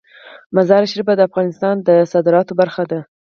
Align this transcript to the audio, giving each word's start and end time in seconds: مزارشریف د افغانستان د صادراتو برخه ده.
مزارشریف 0.55 1.07
د 1.15 1.21
افغانستان 1.29 1.75
د 1.87 1.89
صادراتو 2.11 2.53
برخه 2.61 2.83
ده. 2.91 2.99